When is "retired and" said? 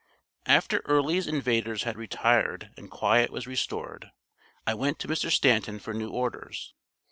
1.95-2.89